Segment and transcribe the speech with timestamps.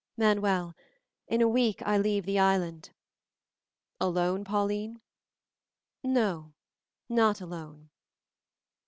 [0.17, 0.73] "Manuel,
[1.27, 2.89] in a week I leave the island."
[3.99, 4.99] "Alone, Pauline?"
[6.03, 6.53] "No,
[7.07, 7.91] not alone."